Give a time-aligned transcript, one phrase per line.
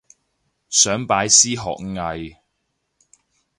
[0.67, 2.37] 想拜師學藝